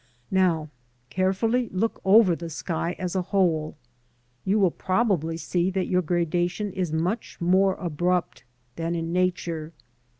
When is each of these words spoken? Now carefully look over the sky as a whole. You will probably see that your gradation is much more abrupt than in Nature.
Now 0.31 0.69
carefully 1.11 1.69
look 1.69 2.01
over 2.03 2.35
the 2.35 2.49
sky 2.49 2.95
as 2.97 3.15
a 3.15 3.21
whole. 3.21 3.75
You 4.43 4.57
will 4.57 4.71
probably 4.71 5.37
see 5.37 5.69
that 5.69 5.85
your 5.85 6.01
gradation 6.01 6.73
is 6.73 6.91
much 6.91 7.39
more 7.39 7.75
abrupt 7.75 8.43
than 8.77 8.95
in 8.95 9.13
Nature. 9.13 9.73